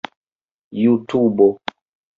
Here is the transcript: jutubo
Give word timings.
jutubo 0.79 1.47